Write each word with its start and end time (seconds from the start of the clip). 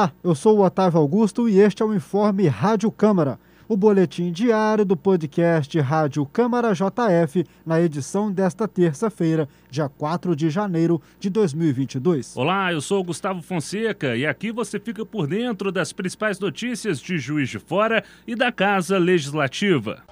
Olá, 0.00 0.12
eu 0.24 0.34
sou 0.34 0.56
o 0.56 0.64
Otávio 0.64 0.98
Augusto 0.98 1.46
e 1.46 1.60
este 1.60 1.82
é 1.82 1.84
o 1.84 1.92
Informe 1.92 2.48
Rádio 2.48 2.90
Câmara, 2.90 3.38
o 3.68 3.76
boletim 3.76 4.32
diário 4.32 4.82
do 4.82 4.96
podcast 4.96 5.78
Rádio 5.78 6.24
Câmara 6.24 6.72
JF, 6.72 7.44
na 7.66 7.78
edição 7.82 8.32
desta 8.32 8.66
terça-feira, 8.66 9.46
dia 9.70 9.90
4 9.90 10.34
de 10.34 10.48
janeiro 10.48 11.02
de 11.18 11.28
2022. 11.28 12.34
Olá, 12.34 12.72
eu 12.72 12.80
sou 12.80 13.00
o 13.00 13.04
Gustavo 13.04 13.42
Fonseca 13.42 14.16
e 14.16 14.24
aqui 14.24 14.50
você 14.50 14.80
fica 14.80 15.04
por 15.04 15.26
dentro 15.26 15.70
das 15.70 15.92
principais 15.92 16.40
notícias 16.40 16.98
de 16.98 17.18
Juiz 17.18 17.50
de 17.50 17.58
Fora 17.58 18.02
e 18.26 18.34
da 18.34 18.50
Casa 18.50 18.96
Legislativa. 18.96 20.02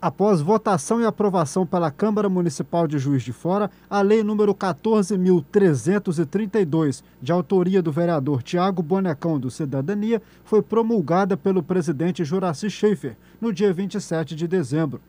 Após 0.00 0.40
votação 0.40 1.00
e 1.00 1.04
aprovação 1.04 1.66
pela 1.66 1.90
Câmara 1.90 2.28
Municipal 2.28 2.86
de 2.86 3.00
Juiz 3.00 3.24
de 3.24 3.32
Fora, 3.32 3.68
a 3.90 4.00
Lei 4.00 4.22
número 4.22 4.54
14.332, 4.54 7.02
de 7.20 7.32
autoria 7.32 7.82
do 7.82 7.90
vereador 7.90 8.40
Tiago 8.40 8.80
Bonecão 8.80 9.40
do 9.40 9.50
Cidadania, 9.50 10.22
foi 10.44 10.62
promulgada 10.62 11.36
pelo 11.36 11.64
presidente 11.64 12.24
Juraci 12.24 12.70
Schaefer 12.70 13.16
no 13.40 13.52
dia 13.52 13.72
27 13.72 14.36
de 14.36 14.46
dezembro. 14.46 15.00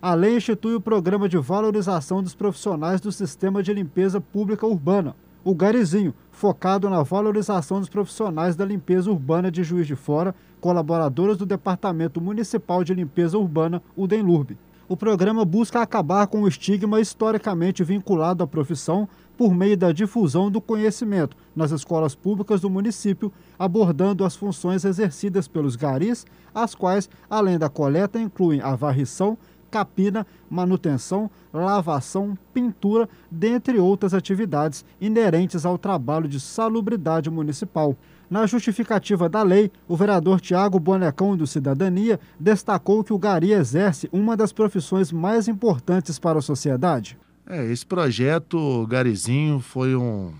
A 0.00 0.14
lei 0.14 0.36
institui 0.36 0.74
o 0.74 0.80
programa 0.80 1.28
de 1.28 1.38
valorização 1.38 2.20
dos 2.20 2.34
profissionais 2.34 3.00
do 3.00 3.12
sistema 3.12 3.62
de 3.62 3.72
limpeza 3.72 4.20
pública 4.20 4.66
urbana, 4.66 5.14
o 5.44 5.54
Garizinho, 5.54 6.14
focado 6.30 6.88
na 6.88 7.02
valorização 7.02 7.80
dos 7.80 7.88
profissionais 7.88 8.54
da 8.54 8.64
limpeza 8.64 9.10
urbana 9.10 9.50
de 9.50 9.64
Juiz 9.64 9.86
de 9.86 9.96
Fora, 9.96 10.34
colaboradores 10.60 11.36
do 11.36 11.44
Departamento 11.44 12.20
Municipal 12.20 12.84
de 12.84 12.94
Limpeza 12.94 13.36
Urbana, 13.36 13.82
o 13.96 14.06
DENLURB. 14.06 14.56
O 14.88 14.96
programa 14.96 15.44
busca 15.44 15.80
acabar 15.80 16.26
com 16.26 16.42
o 16.42 16.48
estigma 16.48 17.00
historicamente 17.00 17.82
vinculado 17.82 18.44
à 18.44 18.46
profissão 18.46 19.08
por 19.36 19.54
meio 19.54 19.76
da 19.76 19.90
difusão 19.90 20.50
do 20.50 20.60
conhecimento 20.60 21.36
nas 21.56 21.70
escolas 21.70 22.14
públicas 22.14 22.60
do 22.60 22.70
município, 22.70 23.32
abordando 23.58 24.24
as 24.24 24.36
funções 24.36 24.84
exercidas 24.84 25.48
pelos 25.48 25.76
garis, 25.76 26.26
as 26.54 26.74
quais, 26.74 27.08
além 27.28 27.58
da 27.58 27.68
coleta, 27.68 28.20
incluem 28.20 28.60
a 28.60 28.76
varrição, 28.76 29.38
capina, 29.72 30.26
manutenção, 30.50 31.30
lavação, 31.52 32.36
pintura, 32.52 33.08
dentre 33.30 33.78
outras 33.78 34.12
atividades 34.12 34.84
inerentes 35.00 35.64
ao 35.64 35.78
trabalho 35.78 36.28
de 36.28 36.38
salubridade 36.38 37.30
municipal. 37.30 37.96
Na 38.30 38.46
justificativa 38.46 39.28
da 39.28 39.42
lei, 39.42 39.70
o 39.88 39.96
vereador 39.96 40.40
Tiago 40.40 40.78
Bonecão 40.78 41.36
do 41.36 41.46
Cidadania 41.46 42.20
destacou 42.38 43.02
que 43.02 43.12
o 43.12 43.18
gari 43.18 43.52
exerce 43.52 44.08
uma 44.12 44.36
das 44.36 44.52
profissões 44.52 45.10
mais 45.10 45.48
importantes 45.48 46.18
para 46.18 46.38
a 46.38 46.42
sociedade. 46.42 47.18
É, 47.46 47.64
esse 47.64 47.84
projeto 47.84 48.86
Garizinho 48.86 49.58
foi 49.58 49.96
um 49.96 50.32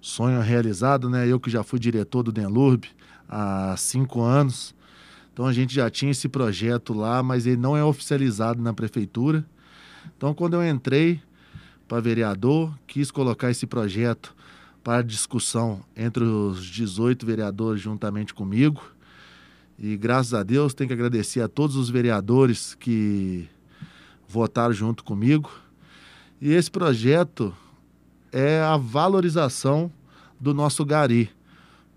sonho 0.00 0.40
realizado, 0.40 1.08
né? 1.08 1.26
Eu 1.26 1.38
que 1.38 1.50
já 1.50 1.62
fui 1.62 1.78
diretor 1.78 2.22
do 2.22 2.32
Denlurb 2.32 2.84
há 3.28 3.74
cinco 3.76 4.22
anos, 4.22 4.74
então 5.38 5.46
a 5.46 5.52
gente 5.52 5.72
já 5.72 5.88
tinha 5.88 6.10
esse 6.10 6.28
projeto 6.28 6.92
lá, 6.92 7.22
mas 7.22 7.46
ele 7.46 7.58
não 7.58 7.76
é 7.76 7.84
oficializado 7.84 8.60
na 8.60 8.74
prefeitura. 8.74 9.46
Então 10.16 10.34
quando 10.34 10.54
eu 10.54 10.68
entrei 10.68 11.22
para 11.86 12.00
vereador, 12.00 12.76
quis 12.88 13.12
colocar 13.12 13.48
esse 13.48 13.64
projeto 13.64 14.34
para 14.82 15.00
discussão 15.00 15.80
entre 15.96 16.24
os 16.24 16.66
18 16.66 17.24
vereadores 17.24 17.80
juntamente 17.80 18.34
comigo. 18.34 18.82
E 19.78 19.96
graças 19.96 20.34
a 20.34 20.42
Deus 20.42 20.74
tenho 20.74 20.88
que 20.88 20.94
agradecer 20.94 21.40
a 21.40 21.46
todos 21.46 21.76
os 21.76 21.88
vereadores 21.88 22.74
que 22.74 23.48
votaram 24.26 24.74
junto 24.74 25.04
comigo. 25.04 25.52
E 26.40 26.52
esse 26.52 26.68
projeto 26.68 27.54
é 28.32 28.60
a 28.60 28.76
valorização 28.76 29.88
do 30.40 30.52
nosso 30.52 30.84
gari 30.84 31.30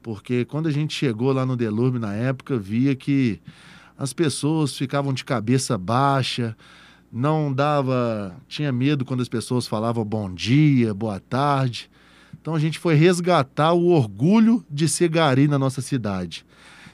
porque 0.01 0.45
quando 0.45 0.67
a 0.67 0.71
gente 0.71 0.93
chegou 0.93 1.31
lá 1.31 1.45
no 1.45 1.55
Delurme 1.55 1.99
na 1.99 2.13
época, 2.13 2.57
via 2.57 2.95
que 2.95 3.39
as 3.97 4.13
pessoas 4.13 4.75
ficavam 4.75 5.13
de 5.13 5.23
cabeça 5.23 5.77
baixa, 5.77 6.55
não 7.11 7.53
dava, 7.53 8.35
tinha 8.47 8.71
medo 8.71 9.05
quando 9.05 9.21
as 9.21 9.29
pessoas 9.29 9.67
falavam 9.67 10.03
bom 10.03 10.33
dia, 10.33 10.93
boa 10.93 11.19
tarde. 11.19 11.89
Então 12.41 12.55
a 12.55 12.59
gente 12.59 12.79
foi 12.79 12.95
resgatar 12.95 13.73
o 13.73 13.89
orgulho 13.89 14.65
de 14.69 14.87
ser 14.87 15.09
gari 15.09 15.47
na 15.47 15.59
nossa 15.59 15.81
cidade. 15.81 16.45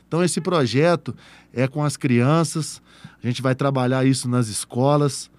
Então 0.07 0.23
esse 0.23 0.41
projeto 0.41 1.16
é 1.53 1.67
com 1.67 1.84
as 1.84 1.96
crianças, 1.96 2.81
a 3.23 3.28
gente 3.28 3.41
vai 3.41 3.56
trabalhar 3.56 4.06
isso 4.06 4.28
nas 4.28 4.47
escolas, 4.47 5.29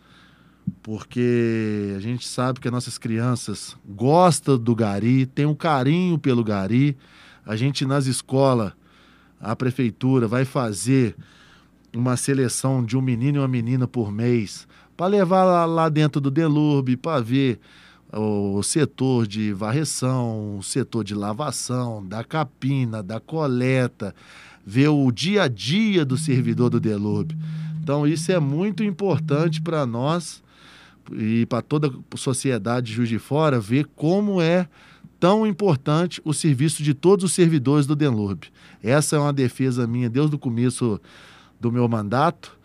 porque 0.82 1.94
a 1.96 2.00
gente 2.00 2.26
sabe 2.26 2.60
que 2.60 2.68
as 2.68 2.72
nossas 2.72 2.98
crianças 2.98 3.76
gostam 3.86 4.58
do 4.58 4.74
gari, 4.74 5.26
tem 5.26 5.44
um 5.46 5.54
carinho 5.54 6.18
pelo 6.18 6.44
gari. 6.44 6.96
A 7.48 7.56
gente 7.56 7.86
nas 7.86 8.04
escolas, 8.04 8.75
a 9.41 9.56
prefeitura 9.56 10.28
vai 10.28 10.44
fazer 10.44 11.16
uma 11.97 12.14
seleção 12.14 12.84
de 12.84 12.94
um 12.94 13.00
menino 13.00 13.38
e 13.38 13.41
uma 13.41 13.48
menina 13.48 13.88
por 13.88 14.12
mês 14.12 14.69
para 14.94 15.06
levar 15.06 15.44
lá, 15.44 15.64
lá, 15.64 15.88
dentro 15.88 16.20
do 16.20 16.31
Delurbe 16.31 16.94
para 16.94 17.22
ver 17.22 17.58
o 18.12 18.62
setor 18.62 19.26
de 19.26 19.50
varreção, 19.54 20.58
o 20.58 20.62
setor 20.62 21.03
de 21.04 21.14
lavação, 21.14 22.06
da 22.06 22.22
capina, 22.22 23.03
da 23.03 23.19
coleta, 23.19 24.14
ver 24.66 24.88
o 24.88 25.10
dia 25.10 25.44
a 25.44 25.48
dia 25.48 26.04
do 26.04 26.19
servidor 26.19 26.69
do 26.69 26.78
Delurbe. 26.78 27.34
Então 27.82 28.06
isso 28.06 28.31
é 28.31 28.38
muito 28.38 28.84
importante 28.84 29.62
para 29.62 29.87
nós 29.87 30.42
e 31.12 31.47
para 31.47 31.62
toda 31.62 31.88
a 31.88 32.16
sociedade 32.19 32.88
de 32.88 32.92
Juiz 32.92 33.08
de 33.08 33.19
Fora 33.19 33.58
ver 33.58 33.87
como 33.97 34.38
é 34.42 34.69
tão 35.18 35.46
importante 35.46 36.20
o 36.24 36.32
serviço 36.32 36.82
de 36.82 36.94
todos 36.94 37.24
os 37.24 37.32
servidores 37.32 37.86
do 37.86 37.96
Denlurb. 37.96 38.46
Essa 38.82 39.16
é 39.16 39.18
uma 39.18 39.32
defesa 39.32 39.86
minha 39.86 40.08
desde 40.08 40.34
o 40.36 40.38
começo 40.38 41.00
do 41.60 41.72
meu 41.72 41.88
mandato 41.88 42.56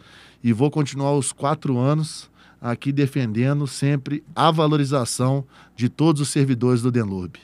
e 0.44 0.53
vou 0.53 0.69
continuar 0.69 1.13
os 1.13 1.31
quatro 1.31 1.78
anos 1.78 2.30
aqui 2.62 2.92
defendendo 2.92 3.68
sempre 3.68 4.24
a 4.36 4.52
valorização 4.52 5.46
de 5.75 5.90
todos 5.90 6.22
os 6.22 6.30
servidores 6.30 6.81
do 6.81 6.92
Denlurb. 6.92 7.38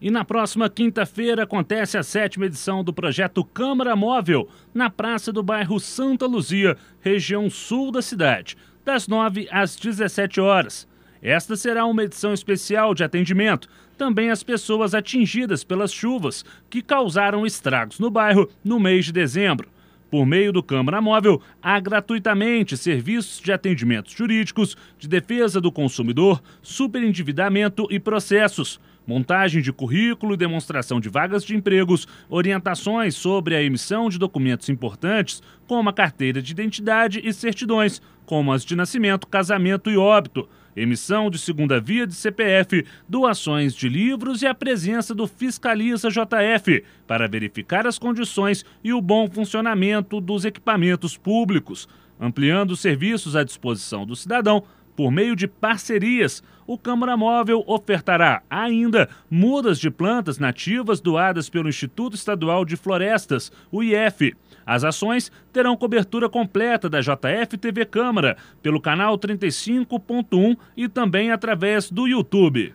E 0.00 0.12
na 0.12 0.24
próxima 0.24 0.70
quinta-feira 0.70 1.42
acontece 1.42 1.98
a 1.98 2.04
sétima 2.04 2.46
edição 2.46 2.84
do 2.84 2.92
projeto 2.92 3.44
Câmara 3.44 3.96
Móvel, 3.96 4.48
na 4.72 4.88
praça 4.88 5.32
do 5.32 5.42
bairro 5.42 5.78
Santa 5.80 6.24
Luzia, 6.24 6.76
região 7.00 7.50
sul 7.50 7.90
da 7.90 8.00
cidade 8.00 8.56
das 8.88 9.06
9 9.06 9.46
às 9.50 9.76
17 9.76 10.40
horas. 10.40 10.88
Esta 11.20 11.56
será 11.56 11.84
uma 11.84 12.04
edição 12.04 12.32
especial 12.32 12.94
de 12.94 13.04
atendimento 13.04 13.68
também 13.98 14.30
às 14.30 14.42
pessoas 14.42 14.94
atingidas 14.94 15.62
pelas 15.62 15.92
chuvas 15.92 16.42
que 16.70 16.80
causaram 16.80 17.44
estragos 17.44 17.98
no 17.98 18.10
bairro 18.10 18.48
no 18.64 18.80
mês 18.80 19.04
de 19.04 19.12
dezembro. 19.12 19.68
Por 20.10 20.24
meio 20.24 20.54
do 20.54 20.62
Câmara 20.62 21.02
Móvel, 21.02 21.42
há 21.62 21.78
gratuitamente 21.78 22.78
serviços 22.78 23.42
de 23.42 23.52
atendimentos 23.52 24.14
jurídicos, 24.14 24.74
de 24.98 25.06
defesa 25.06 25.60
do 25.60 25.70
consumidor, 25.70 26.42
superendividamento 26.62 27.86
e 27.90 28.00
processos 28.00 28.80
montagem 29.08 29.62
de 29.62 29.72
currículo 29.72 30.34
e 30.34 30.36
demonstração 30.36 31.00
de 31.00 31.08
vagas 31.08 31.42
de 31.42 31.56
empregos, 31.56 32.06
orientações 32.28 33.14
sobre 33.14 33.56
a 33.56 33.62
emissão 33.62 34.10
de 34.10 34.18
documentos 34.18 34.68
importantes, 34.68 35.42
como 35.66 35.88
a 35.88 35.94
carteira 35.94 36.42
de 36.42 36.52
identidade 36.52 37.18
e 37.24 37.32
certidões, 37.32 38.02
como 38.26 38.52
as 38.52 38.66
de 38.66 38.76
nascimento, 38.76 39.26
casamento 39.26 39.90
e 39.90 39.96
óbito, 39.96 40.46
emissão 40.76 41.30
de 41.30 41.38
segunda 41.38 41.80
via 41.80 42.06
de 42.06 42.14
CPF, 42.14 42.84
doações 43.08 43.74
de 43.74 43.88
livros 43.88 44.42
e 44.42 44.46
a 44.46 44.54
presença 44.54 45.14
do 45.14 45.26
Fiscaliza 45.26 46.10
JF 46.10 46.84
para 47.06 47.26
verificar 47.26 47.86
as 47.86 47.98
condições 47.98 48.62
e 48.84 48.92
o 48.92 49.00
bom 49.00 49.26
funcionamento 49.30 50.20
dos 50.20 50.44
equipamentos 50.44 51.16
públicos, 51.16 51.88
ampliando 52.20 52.72
os 52.72 52.80
serviços 52.80 53.34
à 53.34 53.42
disposição 53.42 54.04
do 54.04 54.14
cidadão 54.14 54.62
por 54.98 55.12
meio 55.12 55.36
de 55.36 55.46
parcerias, 55.46 56.42
o 56.66 56.76
Câmara 56.76 57.16
Móvel 57.16 57.62
ofertará 57.68 58.42
ainda 58.50 59.08
mudas 59.30 59.78
de 59.78 59.92
plantas 59.92 60.40
nativas 60.40 61.00
doadas 61.00 61.48
pelo 61.48 61.68
Instituto 61.68 62.16
Estadual 62.16 62.64
de 62.64 62.76
Florestas, 62.76 63.52
o 63.70 63.80
IF. 63.80 64.34
As 64.66 64.82
ações 64.82 65.30
terão 65.52 65.76
cobertura 65.76 66.28
completa 66.28 66.90
da 66.90 67.00
JF 67.00 67.56
TV 67.60 67.84
Câmara 67.84 68.36
pelo 68.60 68.80
canal 68.80 69.16
35.1 69.16 70.56
e 70.76 70.88
também 70.88 71.30
através 71.30 71.92
do 71.92 72.08
YouTube. 72.08 72.74